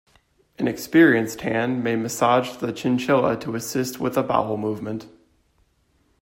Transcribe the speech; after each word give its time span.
An 0.57 0.67
experienced 0.67 1.41
hand 1.41 1.83
may 1.83 1.95
massage 1.95 2.55
the 2.55 2.73
chinchilla 2.73 3.37
to 3.41 3.53
assist 3.53 3.99
with 3.99 4.17
a 4.17 4.23
bowel 4.23 4.57
movement. 4.57 5.05